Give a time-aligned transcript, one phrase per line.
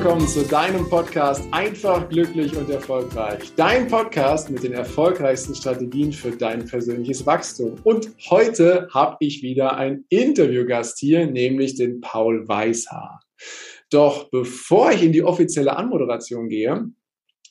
[0.00, 3.52] Willkommen zu deinem Podcast Einfach, glücklich und erfolgreich.
[3.56, 7.80] Dein Podcast mit den erfolgreichsten Strategien für dein persönliches Wachstum.
[7.82, 13.24] Und heute habe ich wieder einen Interviewgast hier, nämlich den Paul Weißhaar.
[13.90, 16.92] Doch bevor ich in die offizielle Anmoderation gehe,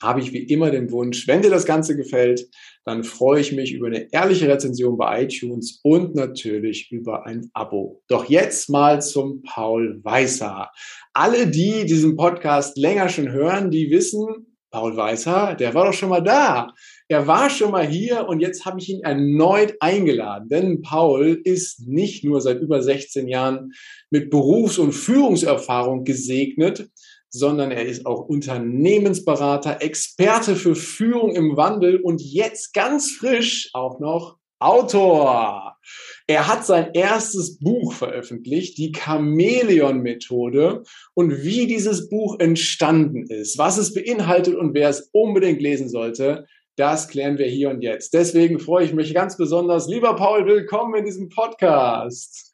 [0.01, 2.47] habe ich wie immer den Wunsch, wenn dir das Ganze gefällt,
[2.85, 8.01] dann freue ich mich über eine ehrliche Rezension bei iTunes und natürlich über ein Abo.
[8.07, 10.69] Doch jetzt mal zum Paul Weißer.
[11.13, 16.09] Alle, die diesen Podcast länger schon hören, die wissen, Paul Weißer, der war doch schon
[16.09, 16.73] mal da.
[17.07, 20.49] Er war schon mal hier und jetzt habe ich ihn erneut eingeladen.
[20.49, 23.71] Denn Paul ist nicht nur seit über 16 Jahren
[24.11, 26.89] mit Berufs- und Führungserfahrung gesegnet,
[27.29, 33.99] sondern er ist auch Unternehmensberater, Experte für Führung im Wandel und jetzt ganz frisch auch
[33.99, 35.77] noch Autor.
[36.25, 40.83] Er hat sein erstes Buch veröffentlicht, die Chamäleon-Methode
[41.13, 46.47] und wie dieses Buch entstanden ist, was es beinhaltet und wer es unbedingt lesen sollte,
[46.75, 48.13] das klären wir hier und jetzt.
[48.13, 49.87] Deswegen freue ich mich ganz besonders.
[49.87, 52.53] Lieber Paul, willkommen in diesem Podcast.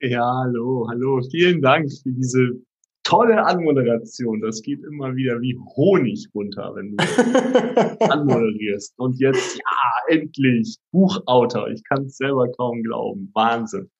[0.00, 1.22] Ja, hallo, hallo.
[1.30, 2.60] Vielen Dank für diese
[3.06, 4.40] tolle Anmoderation.
[4.40, 7.04] Das geht immer wieder wie Honig runter, wenn du
[8.10, 8.94] anmoderierst.
[8.98, 11.68] Und jetzt, ja, endlich, Buchautor.
[11.68, 13.30] Ich kann es selber kaum glauben.
[13.32, 13.90] Wahnsinn.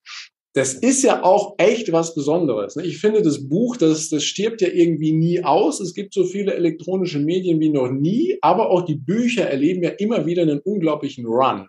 [0.55, 2.77] Das ist ja auch echt was Besonderes.
[2.77, 2.85] Ne?
[2.85, 5.81] Ich finde, das Buch, das, das stirbt ja irgendwie nie aus.
[5.81, 9.91] Es gibt so viele elektronische Medien wie noch nie, aber auch die Bücher erleben ja
[9.91, 11.69] immer wieder einen unglaublichen Run.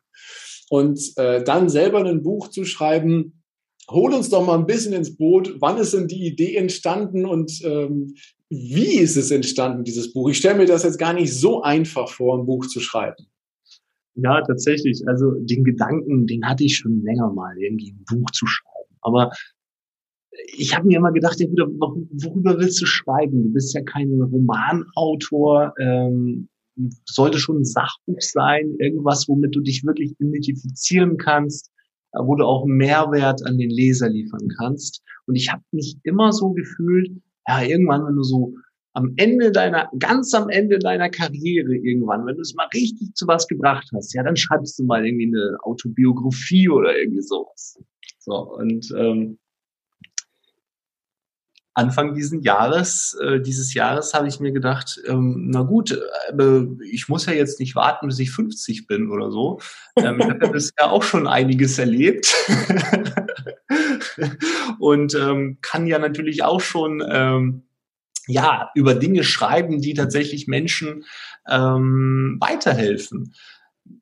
[0.69, 3.36] Und äh, dann selber ein Buch zu schreiben,
[3.89, 5.55] hol uns doch mal ein bisschen ins Boot.
[5.59, 8.15] Wann ist denn die Idee entstanden und ähm,
[8.49, 10.30] wie ist es entstanden, dieses Buch?
[10.30, 13.26] Ich stelle mir das jetzt gar nicht so einfach vor, ein Buch zu schreiben.
[14.15, 15.02] Ja, tatsächlich.
[15.08, 18.95] Also den Gedanken, den hatte ich schon länger mal, irgendwie ein Buch zu schreiben.
[19.02, 19.31] Aber
[20.55, 23.43] ich habe mir immer gedacht, ja, worüber willst du schreiben?
[23.43, 25.73] Du bist ja kein Romanautor.
[25.80, 26.49] Ähm,
[27.05, 31.71] sollte schon ein Sachbuch sein, irgendwas, womit du dich wirklich identifizieren kannst
[32.23, 35.02] wo du auch Mehrwert an den Leser liefern kannst.
[35.26, 37.10] Und ich habe mich immer so gefühlt,
[37.48, 38.54] ja, irgendwann, wenn du so
[38.94, 43.27] am Ende deiner, ganz am Ende deiner Karriere irgendwann, wenn du es mal richtig zu
[43.27, 47.80] was gebracht hast, ja, dann schreibst du mal irgendwie eine Autobiografie oder irgendwie sowas.
[48.20, 49.38] So, und ähm,
[51.77, 57.08] Anfang diesen Jahres, äh, dieses Jahres habe ich mir gedacht, ähm, na gut, äh, ich
[57.08, 59.60] muss ja jetzt nicht warten, bis ich 50 bin oder so.
[59.95, 62.33] Ähm, ich habe ja bisher auch schon einiges erlebt
[64.80, 67.67] und ähm, kann ja natürlich auch schon ähm,
[68.26, 71.05] ja über Dinge schreiben, die tatsächlich Menschen
[71.48, 73.36] ähm, weiterhelfen.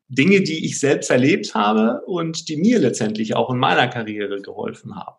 [0.08, 4.96] Dinge, die ich selbst erlebt habe und die mir letztendlich auch in meiner Karriere geholfen
[4.96, 5.18] haben.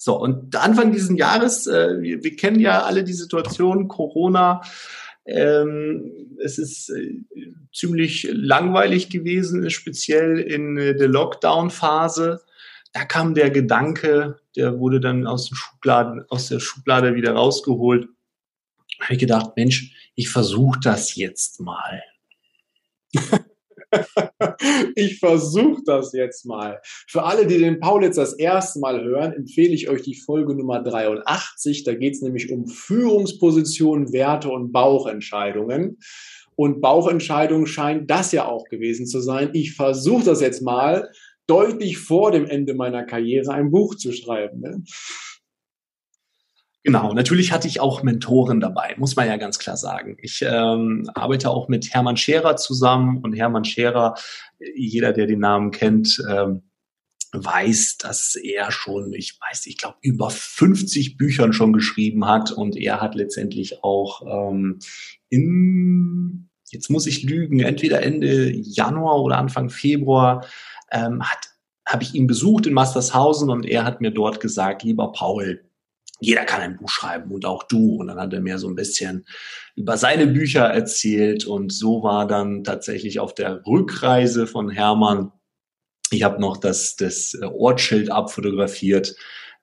[0.00, 4.62] So, und Anfang dieses Jahres, äh, wir, wir kennen ja alle die Situation, Corona,
[5.26, 7.20] ähm, es ist äh,
[7.74, 12.40] ziemlich langweilig gewesen, speziell in äh, der Lockdown-Phase.
[12.92, 18.08] Da kam der Gedanke, der wurde dann aus, dem Schubladen, aus der Schublade wieder rausgeholt.
[19.00, 22.02] Habe ich gedacht, Mensch, ich versuche das jetzt mal.
[24.94, 26.80] ich versuche das jetzt mal.
[27.08, 30.54] Für alle, die den Paul jetzt das erste Mal hören, empfehle ich euch die Folge
[30.54, 31.84] Nummer 83.
[31.84, 35.98] Da geht es nämlich um Führungspositionen, Werte und Bauchentscheidungen.
[36.56, 39.50] Und Bauchentscheidungen scheint das ja auch gewesen zu sein.
[39.52, 41.08] Ich versuche das jetzt mal,
[41.46, 44.60] deutlich vor dem Ende meiner Karriere ein Buch zu schreiben.
[44.60, 44.82] Ne?
[46.88, 50.16] Genau, natürlich hatte ich auch Mentoren dabei, muss man ja ganz klar sagen.
[50.22, 54.14] Ich ähm, arbeite auch mit Hermann Scherer zusammen und Hermann Scherer,
[54.74, 56.62] jeder, der den Namen kennt, ähm,
[57.32, 62.74] weiß, dass er schon, ich weiß, ich glaube, über 50 Büchern schon geschrieben hat und
[62.74, 64.78] er hat letztendlich auch ähm,
[65.28, 70.46] in, jetzt muss ich lügen, entweder Ende Januar oder Anfang Februar
[70.90, 71.50] ähm, hat
[71.86, 75.67] habe ich ihn besucht in Mastershausen und er hat mir dort gesagt, lieber Paul,
[76.20, 77.96] jeder kann ein Buch schreiben und auch du.
[77.96, 79.26] Und dann hat er mir so ein bisschen
[79.76, 85.32] über seine Bücher erzählt und so war dann tatsächlich auf der Rückreise von Hermann,
[86.10, 89.14] ich habe noch das, das äh, Ortsschild abfotografiert,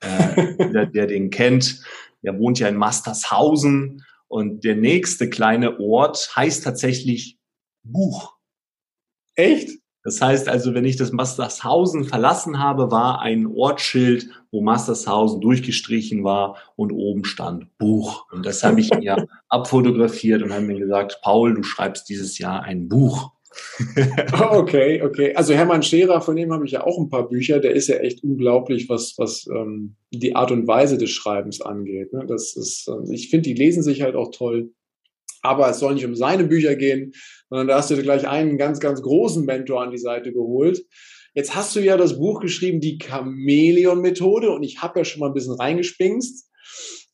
[0.02, 1.82] äh, der, der den kennt,
[2.22, 7.40] der wohnt ja in Mastershausen und der nächste kleine Ort heißt tatsächlich
[7.84, 8.36] Buch.
[9.36, 9.80] Echt?
[10.06, 16.24] Das heißt also, wenn ich das Mastershausen verlassen habe, war ein Ortsschild, wo Mastershausen durchgestrichen
[16.24, 18.32] war und oben stand Buch.
[18.32, 22.62] Und das habe ich mir abfotografiert und habe mir gesagt, Paul, du schreibst dieses Jahr
[22.62, 23.32] ein Buch.
[24.52, 25.34] okay, okay.
[25.34, 27.60] Also Hermann Scherer, von dem habe ich ja auch ein paar Bücher.
[27.60, 32.14] Der ist ja echt unglaublich, was, was ähm, die Art und Weise des Schreibens angeht.
[32.14, 32.26] Ne?
[32.28, 34.70] Das ist, äh, ich finde, die lesen sich halt auch toll.
[35.42, 37.14] Aber es soll nicht um seine Bücher gehen,
[37.56, 40.86] sondern da hast du dir gleich einen ganz, ganz großen Mentor an die Seite geholt.
[41.34, 45.28] Jetzt hast du ja das Buch geschrieben, die Chamäleon-Methode, und ich habe ja schon mal
[45.28, 46.50] ein bisschen reingespingst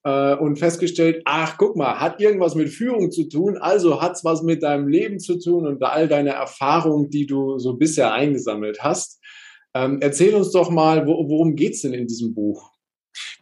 [0.04, 4.24] äh, und festgestellt, ach, guck mal, hat irgendwas mit Führung zu tun, also hat es
[4.24, 8.82] was mit deinem Leben zu tun und all deine Erfahrungen, die du so bisher eingesammelt
[8.82, 9.20] hast.
[9.76, 12.72] Ähm, erzähl uns doch mal, wo, worum geht's denn in diesem Buch?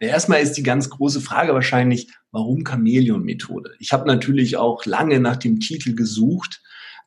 [0.01, 3.72] Ja, erstmal ist die ganz große Frage wahrscheinlich, warum Chamäleon-Methode?
[3.80, 6.62] Ich habe natürlich auch lange nach dem Titel gesucht.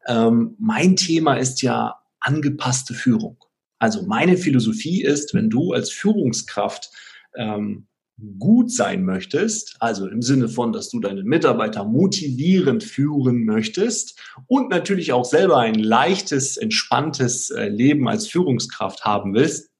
[0.07, 3.37] Ähm, mein Thema ist ja angepasste Führung.
[3.79, 6.91] Also meine Philosophie ist, wenn du als Führungskraft
[7.37, 7.89] ähm,
[8.39, 14.71] gut sein möchtest, also im Sinne von, dass du deine Mitarbeiter motivierend führen möchtest und
[14.71, 19.71] natürlich auch selber ein leichtes, entspanntes äh, Leben als Führungskraft haben willst,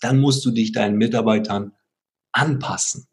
[0.00, 1.72] dann musst du dich deinen Mitarbeitern
[2.32, 3.06] anpassen.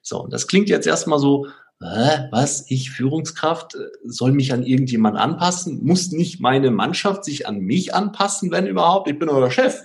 [0.00, 1.46] So, und das klingt jetzt erstmal so,
[1.82, 5.84] äh, was, ich Führungskraft, äh, soll mich an irgendjemand anpassen?
[5.84, 9.08] Muss nicht meine Mannschaft sich an mich anpassen, wenn überhaupt?
[9.10, 9.84] Ich bin euer Chef.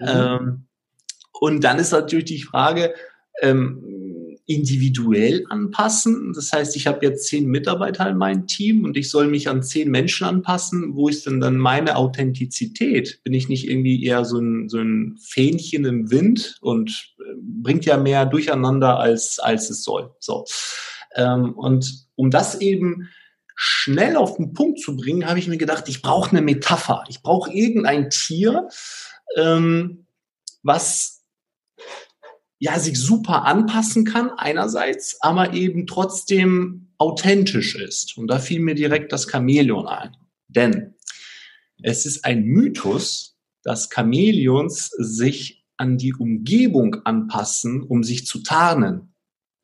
[0.00, 0.06] Mhm.
[0.06, 0.66] Ähm,
[1.32, 2.94] und dann ist natürlich die Frage,
[3.42, 3.94] ähm,
[4.46, 6.32] individuell anpassen.
[6.34, 9.62] Das heißt, ich habe jetzt zehn Mitarbeiter in meinem Team und ich soll mich an
[9.62, 10.94] zehn Menschen anpassen.
[10.94, 13.20] Wo ist denn dann meine Authentizität?
[13.24, 17.96] Bin ich nicht irgendwie eher so ein, so ein Fähnchen im Wind und bringt ja
[17.96, 20.14] mehr durcheinander, als, als es soll.
[20.20, 20.44] So.
[21.14, 23.08] Ähm, und um das eben
[23.56, 27.04] schnell auf den Punkt zu bringen, habe ich mir gedacht, ich brauche eine Metapher.
[27.08, 28.68] Ich brauche irgendein Tier,
[29.36, 30.06] ähm,
[30.62, 31.24] was
[32.58, 38.16] ja, sich super anpassen kann einerseits, aber eben trotzdem authentisch ist.
[38.16, 40.16] Und da fiel mir direkt das Chamäleon ein.
[40.48, 40.94] Denn
[41.82, 49.14] es ist ein Mythos, dass Chamäleons sich an die Umgebung anpassen, um sich zu tarnen.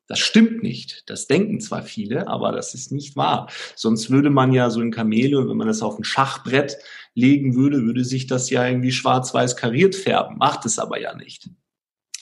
[0.07, 1.09] Das stimmt nicht.
[1.09, 3.49] Das denken zwar viele, aber das ist nicht wahr.
[3.75, 6.77] Sonst würde man ja so ein Chamäleon, wenn man das auf ein Schachbrett
[7.13, 10.37] legen würde, würde sich das ja irgendwie schwarz-weiß kariert färben.
[10.37, 11.49] Macht es aber ja nicht.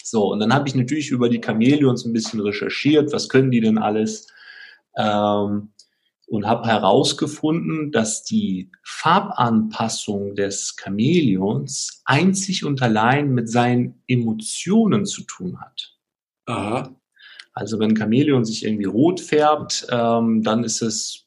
[0.03, 3.61] So, und dann habe ich natürlich über die Chamäleons ein bisschen recherchiert, was können die
[3.61, 4.27] denn alles?
[4.95, 5.71] Ähm,
[6.29, 15.23] und habe herausgefunden, dass die Farbanpassung des Chamäleons einzig und allein mit seinen Emotionen zu
[15.23, 15.95] tun hat.
[16.45, 16.95] Aha.
[17.53, 21.25] Also wenn Chamäleon sich irgendwie rot färbt, ähm, dann ist es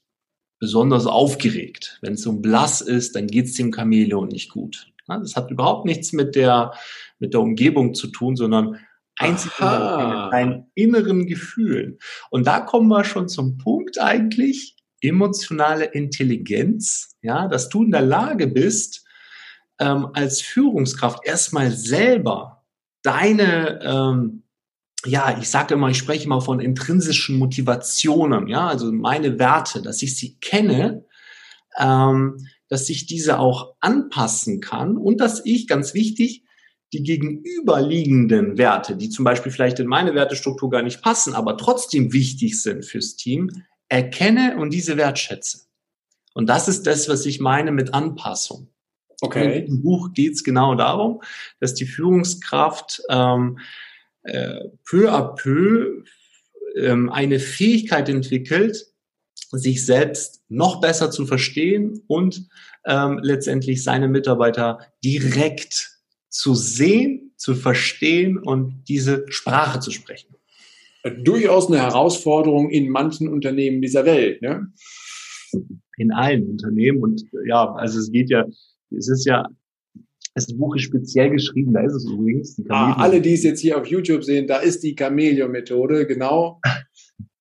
[0.60, 1.98] besonders aufgeregt.
[2.00, 4.92] Wenn es so blass ist, dann geht es dem Chamäleon nicht gut.
[5.08, 6.72] Das hat überhaupt nichts mit der,
[7.18, 8.78] mit der Umgebung zu tun, sondern
[9.16, 11.98] einzig mit deinen inneren Gefühlen.
[12.30, 18.02] Und da kommen wir schon zum Punkt eigentlich, emotionale Intelligenz, ja, dass du in der
[18.02, 19.04] Lage bist,
[19.78, 22.64] ähm, als Führungskraft erstmal selber
[23.02, 24.44] deine, ähm,
[25.04, 30.02] ja, ich sage immer, ich spreche immer von intrinsischen Motivationen, ja, also meine Werte, dass
[30.02, 31.04] ich sie kenne,
[31.78, 36.44] ähm, dass ich diese auch anpassen kann und dass ich, ganz wichtig,
[36.92, 42.12] die gegenüberliegenden Werte, die zum Beispiel vielleicht in meine Wertestruktur gar nicht passen, aber trotzdem
[42.12, 43.50] wichtig sind fürs Team,
[43.92, 45.66] erkenne und diese wertschätze.
[46.32, 48.68] Und das ist das, was ich meine mit Anpassung.
[49.20, 49.66] Okay.
[49.66, 51.20] Im Buch geht es genau darum,
[51.60, 53.58] dass die Führungskraft ähm,
[54.22, 56.04] äh, peu à peu
[56.74, 58.86] ähm, eine Fähigkeit entwickelt,
[59.50, 62.48] sich selbst noch besser zu verstehen und
[62.86, 65.98] ähm, letztendlich seine Mitarbeiter direkt
[66.30, 70.34] zu sehen, zu verstehen und diese Sprache zu sprechen.
[71.24, 74.40] Durchaus eine Herausforderung in manchen Unternehmen dieser Welt.
[74.40, 74.72] Ne?
[75.98, 78.44] In allen Unternehmen und ja, also es geht ja,
[78.90, 79.46] es ist ja
[80.34, 82.60] das Buch ist speziell geschrieben, da ist es übrigens.
[82.68, 86.60] ah, alle, die es jetzt hier auf YouTube sehen, da ist die Chameleon-Methode, genau.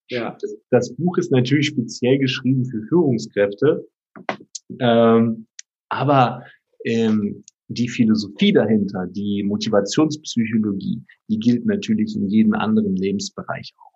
[0.09, 0.37] Ja.
[0.41, 3.87] Das, das, Buch ist natürlich speziell geschrieben für Führungskräfte,
[4.81, 5.47] ähm,
[5.87, 6.43] aber
[6.83, 13.91] ähm, die Philosophie dahinter, die Motivationspsychologie, die gilt natürlich in jedem anderen Lebensbereich auch.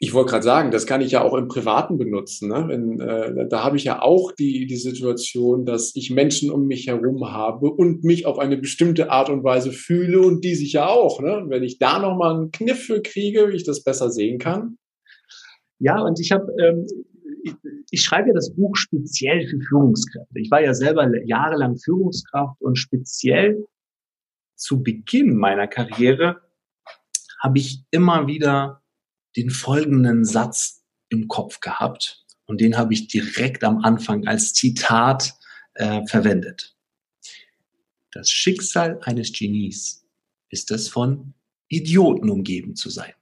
[0.00, 2.48] Ich wollte gerade sagen, das kann ich ja auch im Privaten benutzen.
[2.48, 2.64] Ne?
[2.68, 6.88] Wenn, äh, da habe ich ja auch die, die Situation, dass ich Menschen um mich
[6.88, 10.88] herum habe und mich auf eine bestimmte Art und Weise fühle und die sich ja
[10.88, 11.20] auch.
[11.20, 11.44] Ne?
[11.46, 14.76] Wenn ich da nochmal einen Kniff für kriege, wie ich das besser sehen kann,
[15.78, 16.86] ja, und ich habe, ähm,
[17.44, 17.54] ich,
[17.90, 20.40] ich schreibe ja das Buch speziell für Führungskräfte.
[20.40, 23.66] Ich war ja selber jahrelang Führungskraft und speziell
[24.56, 26.40] zu Beginn meiner Karriere
[27.42, 28.82] habe ich immer wieder
[29.36, 35.34] den folgenden Satz im Kopf gehabt und den habe ich direkt am Anfang als Zitat
[35.74, 36.74] äh, verwendet.
[38.12, 40.06] Das Schicksal eines Genies
[40.48, 41.34] ist es von
[41.68, 43.12] Idioten umgeben zu sein.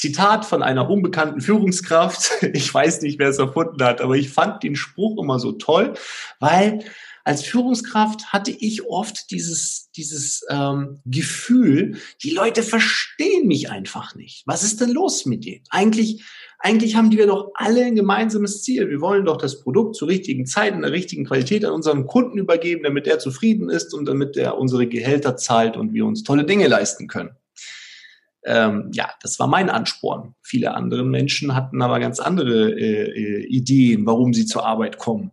[0.00, 2.30] Zitat von einer unbekannten Führungskraft.
[2.54, 5.94] Ich weiß nicht, wer es erfunden hat, aber ich fand den Spruch immer so toll,
[6.38, 6.84] weil
[7.24, 14.42] als Führungskraft hatte ich oft dieses, dieses ähm, Gefühl, die Leute verstehen mich einfach nicht.
[14.46, 15.64] Was ist denn los mit denen?
[15.68, 16.24] Eigentlich,
[16.58, 18.88] eigentlich haben wir doch alle ein gemeinsames Ziel.
[18.88, 22.38] Wir wollen doch das Produkt zur richtigen Zeit, in der richtigen Qualität an unseren Kunden
[22.38, 26.44] übergeben, damit er zufrieden ist und damit er unsere Gehälter zahlt und wir uns tolle
[26.44, 27.36] Dinge leisten können.
[28.44, 30.34] Ähm, ja, das war mein Ansporn.
[30.42, 35.32] Viele andere Menschen hatten aber ganz andere äh, äh, Ideen, warum sie zur Arbeit kommen.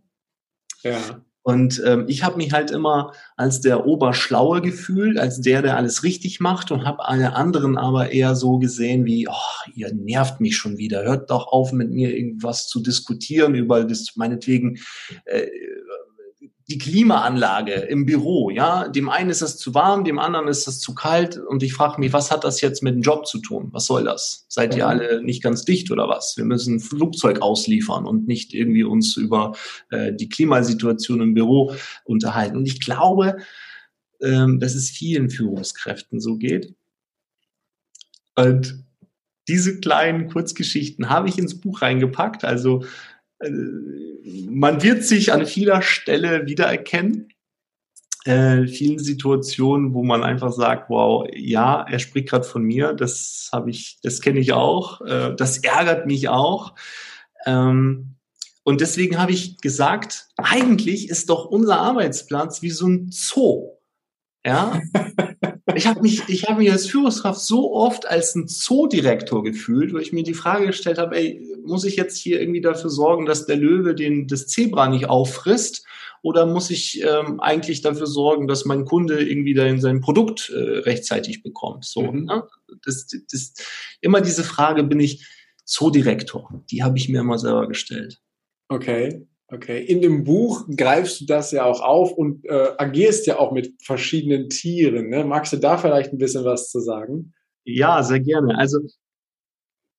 [0.83, 0.97] Ja.
[1.47, 6.03] Und ähm, ich habe mich halt immer als der Oberschlaue gefühlt, als der, der alles
[6.03, 10.57] richtig macht und habe alle anderen aber eher so gesehen wie, oh, ihr nervt mich
[10.57, 14.79] schon wieder, hört doch auf mit mir irgendwas zu diskutieren über das meinetwegen
[15.23, 15.47] äh,
[16.69, 20.81] die Klimaanlage im Büro, ja, dem einen ist es zu warm, dem anderen ist es
[20.81, 23.69] zu kalt und ich frage mich, was hat das jetzt mit dem Job zu tun?
[23.71, 24.45] Was soll das?
[24.49, 26.35] Seid ihr alle nicht ganz dicht oder was?
[26.35, 29.55] Wir müssen ein Flugzeug ausliefern und nicht irgendwie uns über
[29.91, 32.57] äh, die Klimasituation im Büro unterhalten.
[32.57, 33.37] Und ich glaube,
[34.19, 36.75] ähm, dass es vielen Führungskräften so geht.
[38.35, 38.83] Und
[39.47, 42.43] diese kleinen Kurzgeschichten habe ich ins Buch reingepackt.
[42.43, 42.83] Also
[43.39, 47.29] man wird sich an vieler Stelle wiedererkennen.
[48.25, 53.49] Äh, vielen Situationen, wo man einfach sagt, wow, ja, er spricht gerade von mir, das
[53.53, 56.75] habe ich, das kenne ich auch, äh, das ärgert mich auch.
[57.45, 58.15] Ähm,
[58.63, 63.77] und deswegen habe ich gesagt, eigentlich ist doch unser Arbeitsplatz wie so ein Zoo.
[64.45, 64.81] Ja,
[65.75, 69.97] ich habe mich, ich habe mich als Führungskraft so oft als ein Zoodirektor gefühlt, wo
[69.97, 73.45] ich mir die Frage gestellt habe, ey, muss ich jetzt hier irgendwie dafür sorgen, dass
[73.45, 75.85] der Löwe den, das Zebra nicht auffrisst?
[76.21, 80.79] Oder muss ich ähm, eigentlich dafür sorgen, dass mein Kunde irgendwie dann sein Produkt äh,
[80.79, 81.85] rechtzeitig bekommt?
[81.85, 82.25] So, mhm.
[82.25, 82.43] ne?
[82.83, 83.53] das, das,
[84.01, 85.27] immer diese Frage bin ich
[85.63, 86.63] Zoodirektor.
[86.71, 88.21] Die habe ich mir immer selber gestellt.
[88.69, 89.27] Okay.
[89.49, 93.53] Okay, in dem Buch greifst du das ja auch auf und äh, agierst ja auch
[93.53, 95.09] mit verschiedenen Tieren.
[95.09, 95.23] Ne?
[95.23, 97.33] Magst du da vielleicht ein bisschen was zu sagen?
[97.63, 98.57] Ja, sehr gerne.
[98.57, 98.79] Also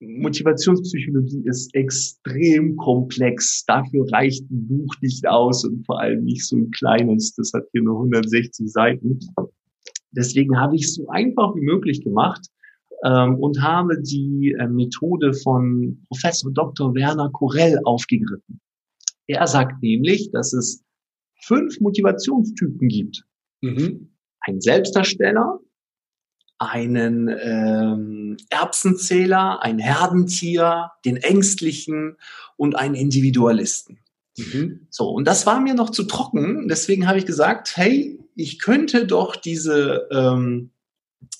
[0.00, 3.64] Motivationspsychologie ist extrem komplex.
[3.66, 7.34] Dafür reicht ein Buch nicht aus und vor allem nicht so ein kleines.
[7.34, 9.18] Das hat hier nur 160 Seiten.
[10.12, 12.46] Deswegen habe ich es so einfach wie möglich gemacht
[13.04, 16.94] ähm, und habe die äh, Methode von Professor Dr.
[16.94, 18.60] Werner Korell aufgegriffen.
[19.28, 20.82] Er sagt nämlich, dass es
[21.40, 23.24] fünf Motivationstypen gibt.
[23.60, 24.10] Mhm.
[24.40, 25.60] Ein Selbstdarsteller,
[26.58, 32.16] einen ähm, Erbsenzähler, ein Herdentier, den Ängstlichen
[32.56, 34.00] und einen Individualisten.
[34.36, 34.86] Mhm.
[34.90, 36.66] So, und das war mir noch zu trocken.
[36.68, 40.70] Deswegen habe ich gesagt, hey, ich könnte doch diese, ähm,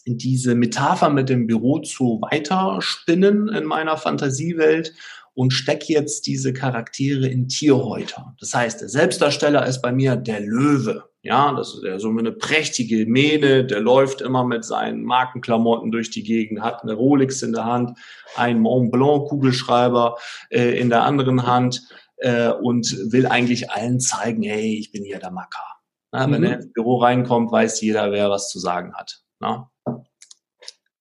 [0.07, 4.95] diese Metapher mit dem Büro zu weiterspinnen in meiner Fantasiewelt
[5.35, 8.35] und stecke jetzt diese Charaktere in Tierhäuter.
[8.41, 11.05] Das heißt, der Selbstdarsteller ist bei mir der Löwe.
[11.23, 16.11] Ja, das ist ja so eine prächtige Mähne, der läuft immer mit seinen Markenklamotten durch
[16.11, 17.99] die Gegend, hat eine Rolex in der Hand,
[18.37, 20.17] einen Mont Blanc Kugelschreiber
[20.51, 21.83] äh, in der anderen Hand
[22.19, 25.65] äh, und will eigentlich allen zeigen, hey, ich bin hier der Macker.
[26.13, 26.33] Na, mhm.
[26.33, 29.21] Wenn er ins Büro reinkommt, weiß jeder, wer was zu sagen hat.
[29.41, 29.71] Na?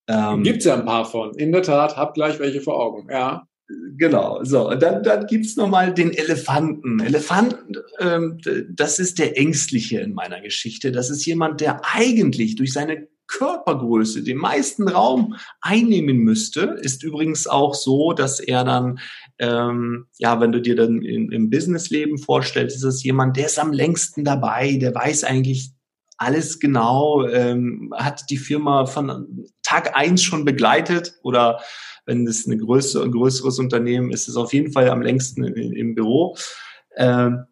[0.07, 1.33] Ähm, Gibt es ja ein paar von.
[1.35, 3.09] In der Tat, hab gleich welche vor Augen.
[3.11, 3.47] Ja.
[3.97, 4.73] Genau, so.
[4.75, 7.01] Dann, dann gibt's noch mal den Elefanten.
[7.01, 8.37] Elefanten, ähm,
[8.69, 10.91] das ist der Ängstliche in meiner Geschichte.
[10.91, 16.77] Das ist jemand, der eigentlich durch seine Körpergröße den meisten Raum einnehmen müsste.
[16.81, 18.99] Ist übrigens auch so, dass er dann,
[19.37, 23.59] ähm, ja, wenn du dir dann in, im Businessleben vorstellst, ist es jemand, der ist
[23.59, 25.71] am längsten dabei, der weiß eigentlich
[26.17, 31.59] alles genau, ähm, hat die Firma von Tag eins schon begleitet oder
[32.07, 35.43] wenn es eine größere, ein größeres Unternehmen ist, ist es auf jeden Fall am längsten
[35.43, 36.35] im, im Büro.
[36.95, 37.45] Ähm,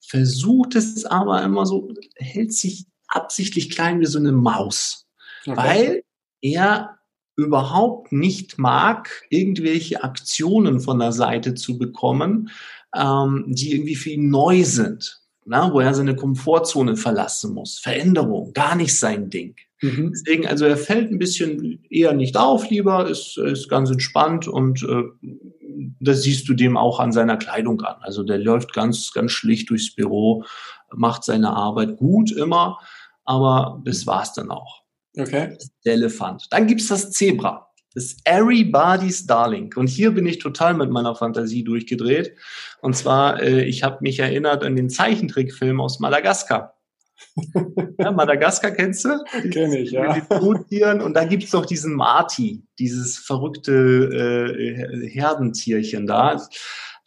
[0.00, 5.06] versucht es aber immer so, hält sich absichtlich klein wie so eine Maus,
[5.46, 5.56] okay.
[5.56, 6.02] weil
[6.40, 6.98] er
[7.36, 12.50] überhaupt nicht mag, irgendwelche Aktionen von der Seite zu bekommen,
[12.94, 17.78] ähm, die irgendwie für ihn neu sind na, wo er seine Komfortzone verlassen muss.
[17.78, 19.56] Veränderung, gar nicht sein Ding.
[19.80, 20.12] Mhm.
[20.12, 24.82] Deswegen, also er fällt ein bisschen eher nicht auf, lieber, ist, ist ganz entspannt und
[24.84, 25.02] äh,
[26.00, 27.96] das siehst du dem auch an seiner Kleidung an.
[28.00, 30.44] Also der läuft ganz, ganz schlicht durchs Büro,
[30.92, 32.78] macht seine Arbeit gut immer,
[33.24, 34.82] aber das war's dann auch.
[35.18, 35.56] Okay.
[35.84, 36.46] Der Elefant.
[36.50, 37.71] Dann gibt's das Zebra.
[37.94, 39.72] Das ist Everybody's Darling.
[39.76, 42.36] Und hier bin ich total mit meiner Fantasie durchgedreht.
[42.80, 46.78] Und zwar, äh, ich habe mich erinnert an den Zeichentrickfilm aus Madagaskar.
[47.98, 49.22] ja, Madagaskar kennst du?
[49.50, 50.22] Kenn ich, ja.
[50.30, 56.40] Und da gibt's doch diesen Marty, dieses verrückte äh, Herdentierchen da.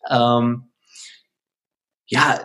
[0.09, 0.65] Ähm,
[2.07, 2.39] ja,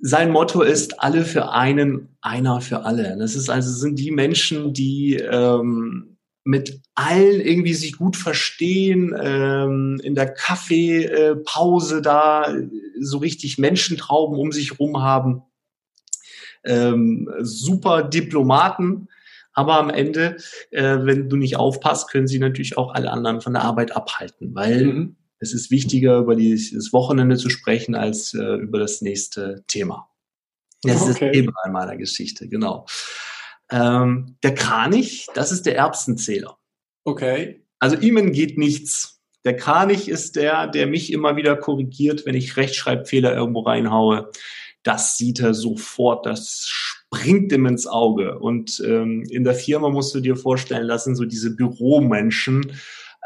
[0.00, 3.16] sein Motto ist alle für einen, einer für alle.
[3.18, 6.13] Das ist also sind die Menschen, die ähm,
[6.44, 12.54] mit allen irgendwie sich gut verstehen, ähm, in der Kaffeepause da
[13.00, 15.42] so richtig Menschentrauben um sich rum haben,
[16.64, 19.08] ähm, super Diplomaten,
[19.54, 20.36] aber am Ende,
[20.70, 24.54] äh, wenn du nicht aufpasst, können sie natürlich auch alle anderen von der Arbeit abhalten,
[24.54, 25.16] weil mhm.
[25.38, 30.08] es ist wichtiger, über die, das Wochenende zu sprechen, als äh, über das nächste Thema.
[30.82, 31.10] Das okay.
[31.10, 32.86] ist das Thema in meiner Geschichte, genau.
[33.70, 36.58] Ähm, der Kranich, das ist der Erbsenzähler.
[37.04, 37.64] Okay.
[37.78, 39.20] Also ihm geht nichts.
[39.44, 44.30] Der Kranich ist der, der mich immer wieder korrigiert, wenn ich Rechtschreibfehler irgendwo reinhaue.
[44.82, 48.38] Das sieht er sofort, das springt ihm ins Auge.
[48.38, 52.72] Und ähm, in der Firma musst du dir vorstellen lassen, so diese Büromenschen,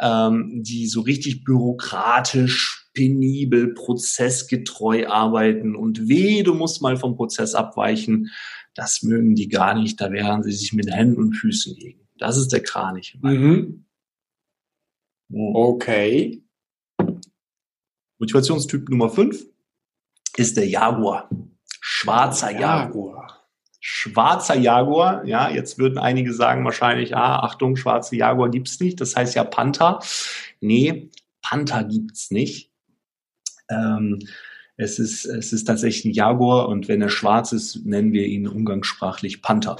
[0.00, 5.76] ähm, die so richtig bürokratisch, penibel, prozessgetreu arbeiten.
[5.76, 8.30] Und weh, du musst mal vom Prozess abweichen
[8.78, 12.08] das mögen die gar nicht, da werden sie sich mit Händen und Füßen gegen.
[12.16, 13.18] Das ist der Kranich.
[13.20, 13.84] Mhm.
[15.28, 16.44] Okay.
[18.20, 19.46] Motivationstyp Nummer 5
[20.36, 21.28] ist der Jaguar.
[21.80, 22.84] Schwarzer Jaguar.
[22.84, 23.48] Jaguar.
[23.80, 29.16] Schwarzer Jaguar, ja, jetzt würden einige sagen wahrscheinlich, ah, Achtung, schwarze Jaguar gibt's nicht, das
[29.16, 29.98] heißt ja Panther.
[30.60, 31.10] Nee,
[31.42, 32.70] Panther gibt's nicht.
[33.68, 34.20] Ähm,
[34.78, 38.46] es ist, es ist tatsächlich ein Jaguar und wenn er schwarz ist, nennen wir ihn
[38.46, 39.76] umgangssprachlich Panther.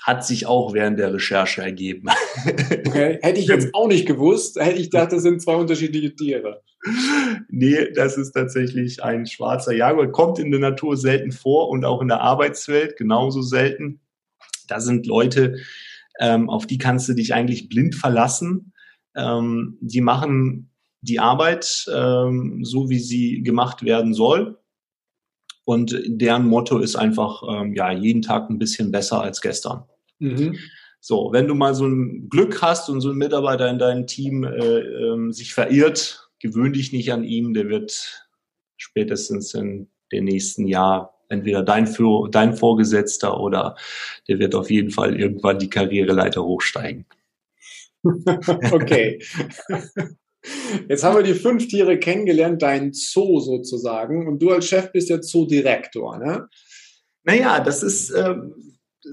[0.00, 2.08] Hat sich auch während der Recherche ergeben.
[2.86, 4.58] Okay, hätte ich jetzt auch nicht gewusst.
[4.58, 6.62] Hätte ich gedacht, das sind zwei unterschiedliche Tiere.
[7.48, 10.10] Nee, das ist tatsächlich ein schwarzer Jaguar.
[10.12, 14.00] Kommt in der Natur selten vor und auch in der Arbeitswelt genauso selten.
[14.68, 15.56] Da sind Leute,
[16.20, 18.72] ähm, auf die kannst du dich eigentlich blind verlassen.
[19.14, 20.70] Ähm, die machen
[21.06, 24.58] die Arbeit ähm, so, wie sie gemacht werden soll.
[25.64, 29.84] Und deren Motto ist einfach, ähm, ja, jeden Tag ein bisschen besser als gestern.
[30.18, 30.56] Mhm.
[31.00, 34.44] So, wenn du mal so ein Glück hast und so ein Mitarbeiter in deinem Team
[34.44, 38.28] äh, ähm, sich verirrt, gewöhn dich nicht an ihm, der wird
[38.76, 43.76] spätestens in den nächsten Jahr entweder dein, Für dein Vorgesetzter oder
[44.28, 47.06] der wird auf jeden Fall irgendwann die Karriereleiter hochsteigen.
[48.72, 49.20] okay.
[50.88, 54.26] Jetzt haben wir die fünf Tiere kennengelernt, dein Zoo sozusagen.
[54.26, 56.48] Und du als Chef bist ja Zoodirektor, ne?
[57.24, 58.36] Naja, das ist, äh,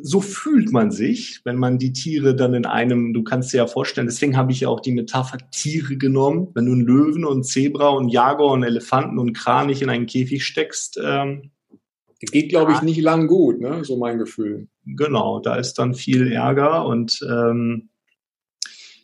[0.02, 3.68] so fühlt man sich, wenn man die Tiere dann in einem, du kannst dir ja
[3.68, 6.50] vorstellen, deswegen habe ich ja auch die Metapher Tiere genommen.
[6.54, 10.46] Wenn du einen Löwen und Zebra und Jaguar und Elefanten und Kranich in einen Käfig
[10.46, 11.52] steckst, ähm,
[12.20, 13.84] geht, glaube ich, nicht lang gut, ne?
[13.84, 14.68] So mein Gefühl.
[14.86, 17.90] Genau, da ist dann viel Ärger und ähm,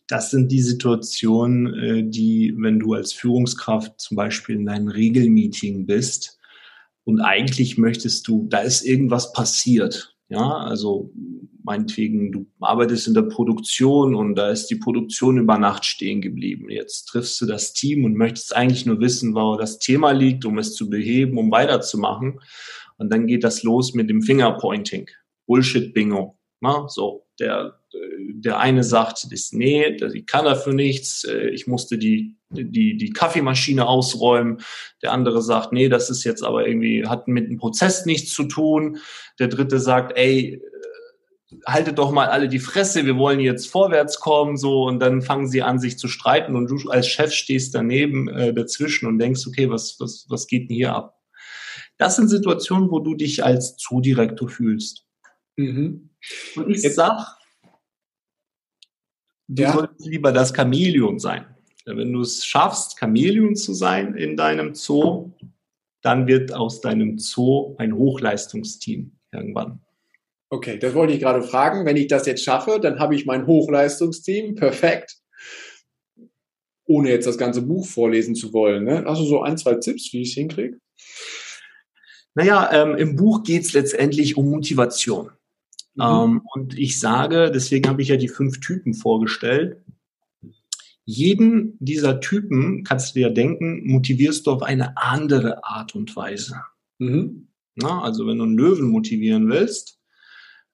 [0.10, 5.86] das sind die Situationen, äh, die, wenn du als Führungskraft zum Beispiel in einem Regelmeeting
[5.86, 6.39] bist
[7.06, 10.15] und eigentlich möchtest du, da ist irgendwas passiert.
[10.28, 11.12] Ja, also
[11.63, 16.69] meinetwegen, du arbeitest in der Produktion und da ist die Produktion über Nacht stehen geblieben.
[16.69, 20.58] Jetzt triffst du das Team und möchtest eigentlich nur wissen, wo das Thema liegt, um
[20.58, 22.39] es zu beheben, um weiterzumachen.
[22.98, 25.08] Und dann geht das los mit dem Fingerpointing.
[25.48, 26.38] Bullshit-Bingo.
[26.88, 32.36] So, der der eine sagt, das, nee, ich kann dafür nichts, äh, ich musste die,
[32.50, 34.60] die, die Kaffeemaschine ausräumen.
[35.02, 38.43] Der andere sagt, nee, das ist jetzt aber irgendwie, hat mit dem Prozess nichts zu
[38.43, 38.98] tun.
[39.39, 44.19] Der dritte sagt, ey, äh, haltet doch mal alle die Fresse, wir wollen jetzt vorwärts
[44.19, 47.74] kommen, so, und dann fangen sie an, sich zu streiten und du als Chef stehst
[47.74, 51.15] daneben, äh, dazwischen und denkst, okay, was, was, was geht denn hier ab?
[51.98, 55.06] Das sind Situationen, wo du dich als Zudirektor fühlst.
[55.58, 56.09] Mhm.
[56.55, 57.39] Und ich sag,
[59.49, 59.73] Du ja.
[59.73, 61.43] solltest lieber das Chamäleon sein.
[61.86, 65.32] Wenn du es schaffst, Chamäleon zu sein in deinem Zoo,
[66.03, 69.82] dann wird aus deinem Zoo ein Hochleistungsteam irgendwann.
[70.51, 71.86] Okay, das wollte ich gerade fragen.
[71.86, 74.53] Wenn ich das jetzt schaffe, dann habe ich mein Hochleistungsteam.
[74.53, 75.17] Perfekt.
[76.86, 78.84] Ohne jetzt das ganze Buch vorlesen zu wollen.
[78.84, 79.03] Ne?
[79.08, 80.79] Hast du so ein, zwei Tipps, wie ich es hinkriege?
[82.36, 85.32] Naja, ähm, im Buch geht es letztendlich um Motivation.
[85.99, 86.05] Mhm.
[86.05, 89.83] Ähm, und ich sage, deswegen habe ich ja die fünf Typen vorgestellt.
[91.05, 96.62] jeden dieser Typen, kannst du dir denken, motivierst du auf eine andere Art und Weise.
[96.99, 97.47] Mhm.
[97.75, 99.99] Na, also wenn du einen Löwen motivieren willst,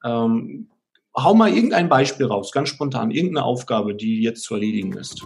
[0.03, 0.69] ähm,
[1.15, 5.25] hau mal irgendein Beispiel raus, ganz spontan, irgendeine Aufgabe, die jetzt zu erledigen ist.